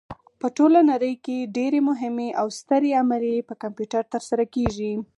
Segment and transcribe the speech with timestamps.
[0.39, 4.93] په ټوله نړۍ کې ډېرې مهمې او سترې عملیې په کمپیوټر ترسره کېږي.